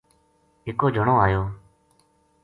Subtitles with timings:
[0.67, 1.43] اِکو جنو آیو